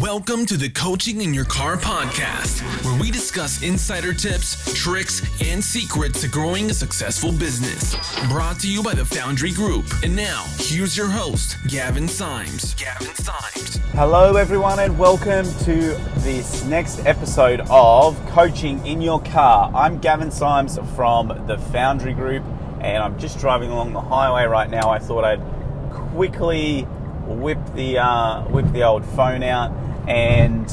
[0.00, 5.62] Welcome to the Coaching in Your Car podcast, where we discuss insider tips, tricks, and
[5.62, 7.96] secrets to growing a successful business.
[8.30, 9.84] Brought to you by the Foundry Group.
[10.02, 12.72] And now, here's your host, Gavin Symes.
[12.76, 13.76] Gavin Symes.
[13.92, 19.70] Hello, everyone, and welcome to this next episode of Coaching in Your Car.
[19.74, 22.42] I'm Gavin Symes from the Foundry Group,
[22.80, 24.88] and I'm just driving along the highway right now.
[24.88, 25.42] I thought I'd
[25.90, 26.88] quickly
[27.26, 29.72] whip the uh, whip the old phone out
[30.08, 30.66] and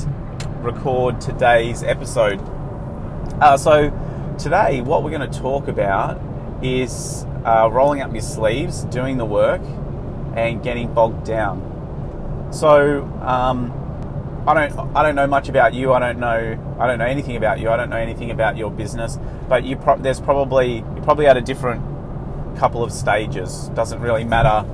[0.63, 2.39] record today's episode.
[3.41, 3.89] Uh, so
[4.38, 6.21] today, what we're going to talk about
[6.63, 9.62] is uh, rolling up your sleeves, doing the work,
[10.35, 12.49] and getting bogged down.
[12.52, 13.71] So um,
[14.48, 15.93] I don't I don't know much about you.
[15.93, 17.70] I don't know I don't know anything about you.
[17.70, 19.17] I don't know anything about your business.
[19.49, 21.81] But you pro- there's probably you're probably at a different
[22.57, 23.70] couple of stages.
[23.70, 24.65] Doesn't really matter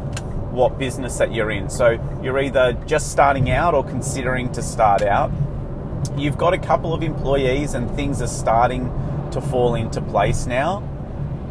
[0.51, 1.69] what business that you're in.
[1.69, 5.31] So you're either just starting out or considering to start out.
[6.17, 8.91] You've got a couple of employees and things are starting
[9.31, 10.83] to fall into place now,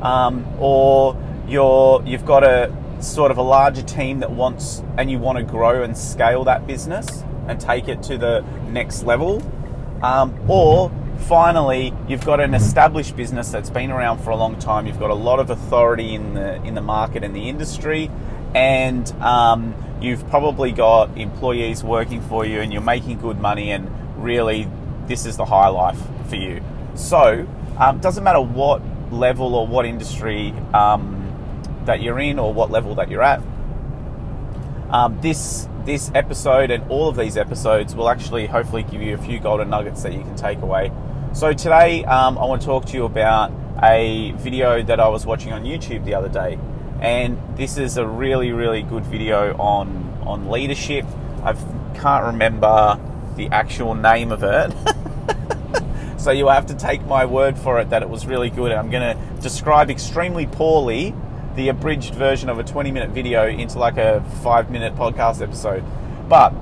[0.02, 5.18] um, or you're you've got a sort of a larger team that wants and you
[5.18, 9.40] want to grow and scale that business and take it to the next level,
[10.02, 10.90] um, or
[11.26, 14.86] finally you've got an established business that's been around for a long time.
[14.86, 18.10] You've got a lot of authority in the in the market and the industry,
[18.54, 23.88] and um, you've probably got employees working for you and you're making good money and
[24.22, 24.68] really
[25.06, 26.62] this is the high life for you.
[26.94, 27.46] So
[27.78, 31.24] um, doesn't matter what level or what industry um,
[31.84, 33.40] that you're in or what level that you're at
[34.90, 39.18] um, this this episode and all of these episodes will actually hopefully give you a
[39.18, 40.92] few golden nuggets that you can take away.
[41.32, 43.52] So today um, i want to talk to you about
[43.82, 46.58] a video that i was watching on youtube the other day
[47.00, 51.04] and this is a really really good video on on leadership.
[51.42, 51.54] I
[51.94, 52.98] can't remember
[53.36, 54.72] the actual name of it.
[56.18, 58.72] So you'll have to take my word for it that it was really good.
[58.72, 61.14] I'm going to describe extremely poorly
[61.54, 65.84] the abridged version of a 20 minute video into like a 5 minute podcast episode.
[66.28, 66.52] But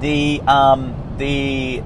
[0.00, 1.82] the um, the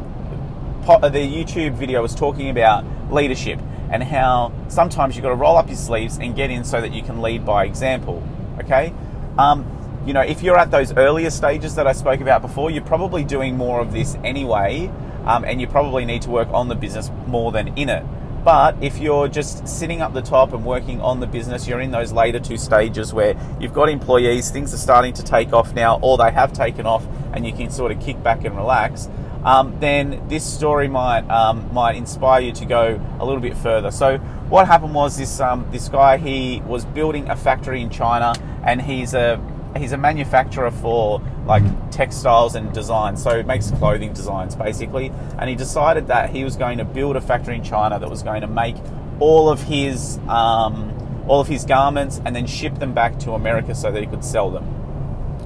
[0.86, 3.58] the YouTube video was talking about leadership
[3.90, 6.92] and how sometimes you've got to roll up your sleeves and get in so that
[6.92, 8.22] you can lead by example.
[8.60, 8.92] Okay?
[9.38, 9.64] Um,
[10.06, 13.24] you know, if you're at those earlier stages that I spoke about before, you're probably
[13.24, 14.90] doing more of this anyway,
[15.24, 18.04] um, and you probably need to work on the business more than in it.
[18.44, 21.90] But if you're just sitting up the top and working on the business, you're in
[21.90, 25.98] those later two stages where you've got employees, things are starting to take off now,
[26.00, 29.08] or they have taken off, and you can sort of kick back and relax
[29.44, 33.90] um, then this story might um, might inspire you to go a little bit further.
[33.90, 34.18] So
[34.48, 38.34] what happened was this um, this guy he was building a factory in China,
[38.64, 39.40] and he's a
[39.76, 43.16] he's a manufacturer for like textiles and design.
[43.16, 47.16] So it makes clothing designs basically, and he decided that he was going to build
[47.16, 48.76] a factory in China that was going to make
[49.20, 50.94] all of his um,
[51.28, 54.24] all of his garments and then ship them back to America so that he could
[54.24, 54.64] sell them.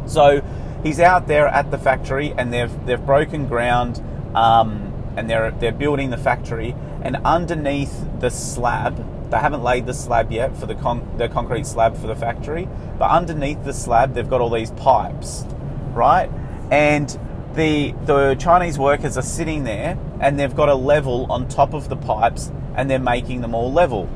[0.06, 0.42] So
[0.82, 4.02] he's out there at the factory and they've they've broken ground
[4.34, 9.94] um, and they're they're building the factory and underneath the slab they haven't laid the
[9.94, 14.14] slab yet for the con- the concrete slab for the factory but underneath the slab
[14.14, 15.44] they've got all these pipes
[15.92, 16.30] right?
[16.70, 17.08] And
[17.54, 21.88] the the Chinese workers are sitting there and they've got a level on top of
[21.88, 24.08] the pipes and they're making them all level.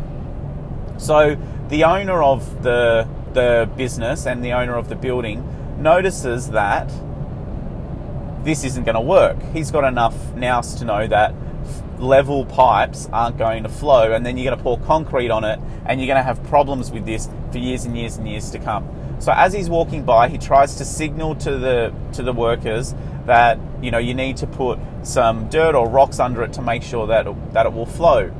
[0.98, 1.36] So
[1.68, 5.46] the owner of the the business and the owner of the building
[5.78, 6.90] notices that
[8.44, 9.36] this isn't going to work.
[9.52, 11.34] He's got enough nous to know that
[11.98, 15.58] level pipes aren't going to flow, and then you're going to pour concrete on it,
[15.84, 18.58] and you're going to have problems with this for years and years and years to
[18.58, 18.88] come.
[19.18, 22.94] So as he's walking by, he tries to signal to the to the workers
[23.24, 26.82] that you know you need to put some dirt or rocks under it to make
[26.82, 28.32] sure that that it will flow.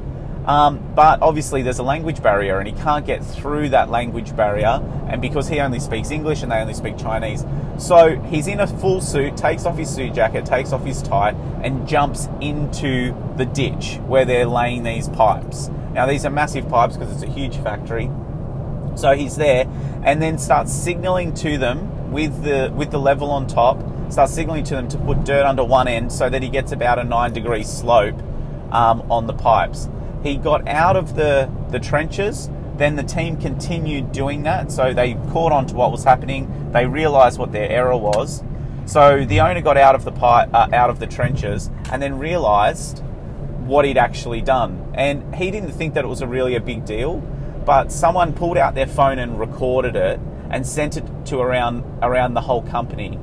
[0.47, 4.81] Um, but obviously, there's a language barrier, and he can't get through that language barrier.
[5.09, 7.45] And because he only speaks English and they only speak Chinese,
[7.79, 11.31] so he's in a full suit, takes off his suit jacket, takes off his tie,
[11.63, 15.69] and jumps into the ditch where they're laying these pipes.
[15.93, 18.11] Now, these are massive pipes because it's a huge factory.
[18.95, 19.67] So he's there,
[20.05, 23.83] and then starts signaling to them with the with the level on top.
[24.11, 27.01] Starts signaling to them to put dirt under one end so that he gets about
[27.01, 28.17] a nine degree slope
[28.71, 29.89] um, on the pipes
[30.23, 32.51] he got out of the, the trenches.
[32.77, 34.71] Then the team continued doing that.
[34.71, 36.73] So they caught on to what was happening.
[36.73, 38.43] They realized what their error was.
[38.87, 43.03] So the owner got out of the uh, out of the trenches and then realized
[43.67, 44.93] what he'd actually done.
[44.95, 47.19] And he didn't think that it was a really a big deal,
[47.65, 50.21] but someone pulled out their phone and recorded it
[50.51, 53.19] and sent it to around around the whole company.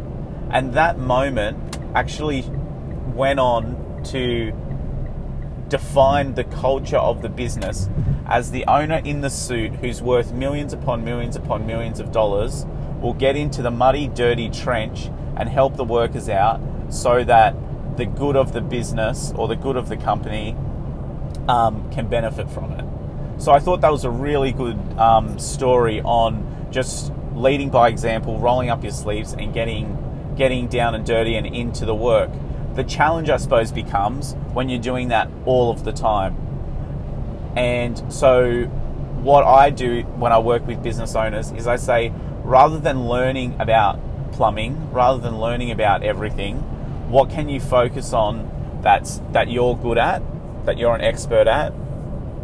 [0.49, 2.41] And that moment actually
[3.13, 4.51] went on to
[5.73, 7.89] define the culture of the business
[8.27, 12.67] as the owner in the suit who's worth millions upon millions upon millions of dollars
[13.01, 17.55] will get into the muddy, dirty trench and help the workers out so that
[17.97, 20.55] the good of the business or the good of the company
[21.47, 23.41] um, can benefit from it.
[23.41, 28.37] So I thought that was a really good um, story on just leading by example,
[28.37, 29.97] rolling up your sleeves, and getting
[30.37, 32.29] getting down and dirty and into the work.
[32.75, 36.35] The challenge, I suppose, becomes when you're doing that all of the time.
[37.55, 38.63] And so,
[39.21, 42.11] what I do when I work with business owners is I say,
[42.43, 43.99] rather than learning about
[44.31, 46.57] plumbing, rather than learning about everything,
[47.09, 48.49] what can you focus on
[48.81, 50.21] that's that you're good at,
[50.65, 51.73] that you're an expert at,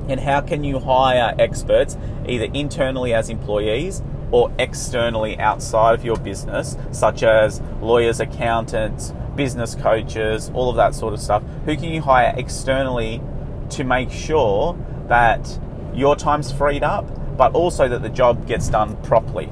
[0.08, 1.98] and how can you hire experts
[2.28, 9.74] either internally as employees or externally outside of your business, such as lawyers, accountants, business
[9.74, 11.42] coaches, all of that sort of stuff.
[11.64, 13.22] Who can you hire externally
[13.70, 14.78] to make sure
[15.08, 15.58] that
[15.94, 17.06] your time's freed up,
[17.38, 19.50] but also that the job gets done properly?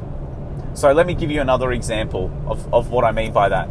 [0.74, 3.70] So, let me give you another example of, of what I mean by that.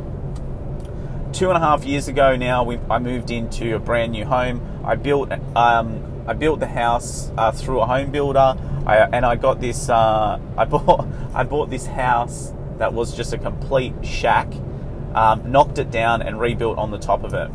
[1.34, 4.62] Two and a half years ago now, we, I moved into a brand new home.
[4.86, 9.36] I built um, I built the house uh, through a home builder, I, and I
[9.36, 9.90] got this.
[9.90, 14.50] Uh, I bought I bought this house that was just a complete shack,
[15.16, 17.50] um, knocked it down and rebuilt on the top of it.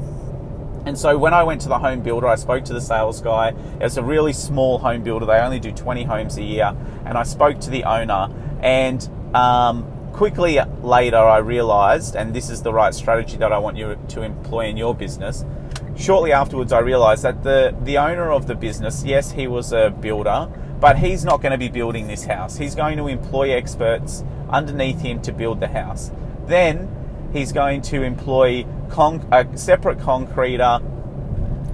[0.85, 3.53] And so when I went to the home builder, I spoke to the sales guy.
[3.79, 6.75] It's a really small home builder; they only do 20 homes a year.
[7.05, 8.29] And I spoke to the owner,
[8.61, 13.77] and um, quickly later, I realised, and this is the right strategy that I want
[13.77, 15.45] you to employ in your business
[16.01, 19.89] shortly afterwards, I realised that the, the owner of the business, yes, he was a
[19.89, 20.49] builder,
[20.79, 22.57] but he's not going to be building this house.
[22.57, 26.11] He's going to employ experts underneath him to build the house.
[26.47, 26.89] Then
[27.33, 30.81] he's going to employ con- a separate concreter,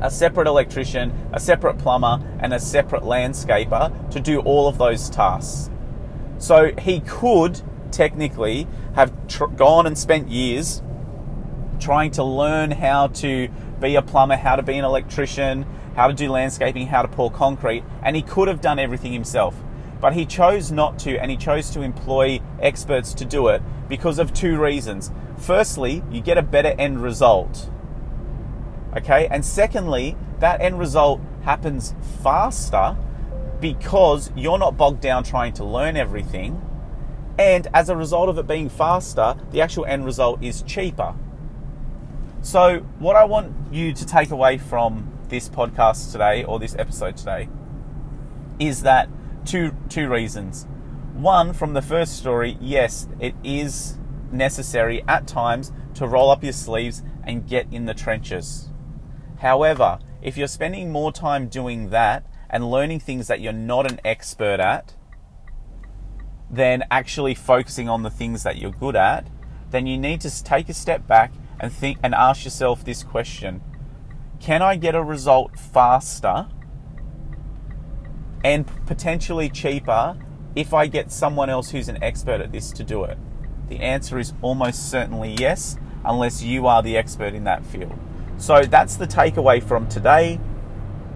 [0.01, 5.09] a separate electrician, a separate plumber, and a separate landscaper to do all of those
[5.09, 5.69] tasks.
[6.38, 7.62] So he could
[7.92, 10.81] technically have tr- gone and spent years
[11.80, 13.50] trying to learn how to
[13.80, 15.65] be a plumber, how to be an electrician,
[15.95, 19.56] how to do landscaping, how to pour concrete, and he could have done everything himself.
[20.00, 24.19] But he chose not to, and he chose to employ experts to do it because
[24.19, 25.12] of two reasons.
[25.38, 27.69] Firstly, you get a better end result.
[28.95, 31.94] Okay, and secondly, that end result happens
[32.24, 32.98] faster
[33.60, 36.62] because you're not bogged down trying to learn everything.
[37.39, 41.16] And as a result of it being faster, the actual end result is cheaper.
[42.42, 47.18] So, what I want you to take away from this podcast today or this episode
[47.18, 47.50] today
[48.60, 49.10] is that
[49.45, 50.68] two two reasons.
[51.18, 53.98] One, from the first story, yes, it is
[54.31, 58.69] necessary at times to roll up your sleeves and get in the trenches.
[59.40, 64.00] However, if you're spending more time doing that and learning things that you're not an
[64.06, 64.94] expert at
[66.52, 69.28] than actually focusing on the things that you're good at,
[69.72, 73.64] then you need to take a step back and think and ask yourself this question
[74.40, 76.48] can I get a result faster
[78.44, 80.16] and potentially cheaper
[80.57, 83.18] if I get someone else who's an expert at this to do it?
[83.69, 87.94] The answer is almost certainly yes, unless you are the expert in that field.
[88.37, 90.40] So that's the takeaway from today.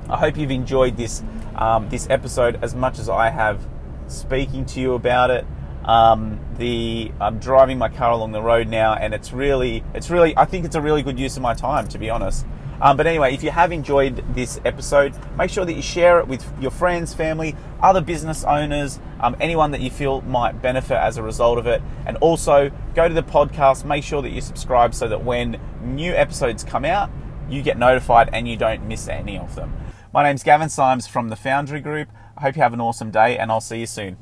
[0.08, 1.24] I hope you've enjoyed this
[1.56, 3.68] um, this episode as much as I have
[4.08, 5.46] speaking to you about it.
[5.86, 10.38] Um, the I'm driving my car along the road now, and it's really, it's really,
[10.38, 12.46] I think it's a really good use of my time, to be honest.
[12.82, 16.28] Um, but anyway, if you have enjoyed this episode, make sure that you share it
[16.28, 21.18] with your friends, family, other business owners, um, anyone that you feel might benefit as
[21.18, 21.82] a result of it.
[22.08, 26.12] And also go to the podcast, make sure that you subscribe so that when new
[26.12, 27.12] episodes come out,
[27.48, 29.74] you get notified and you don't miss any of them.
[30.12, 32.10] My name's Gavin Symes from the Foundry Group.
[32.36, 34.18] I hope you have an awesome day, and I'll see you soon.